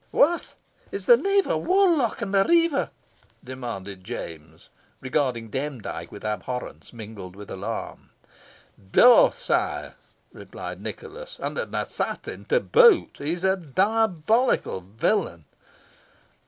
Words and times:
"What! 0.09 0.55
is 0.91 1.05
the 1.05 1.15
knave 1.15 1.45
a 1.45 1.55
warlock 1.59 2.23
and 2.23 2.33
a 2.35 2.43
riever?" 2.43 2.89
demanded 3.43 4.03
James, 4.03 4.69
regarding 4.99 5.51
Demdike 5.51 6.11
with 6.11 6.25
abhorrence, 6.25 6.91
mingled 6.91 7.35
with 7.35 7.51
alarm. 7.51 8.09
"Both, 8.79 9.35
sire," 9.35 9.93
replied 10.33 10.81
Nicholas, 10.81 11.37
"and 11.39 11.55
an 11.59 11.75
assassin 11.75 12.45
to 12.45 12.59
boot. 12.59 13.17
He 13.19 13.33
is 13.33 13.43
a 13.43 13.55
diabolical 13.55 14.79
villain." 14.81 15.45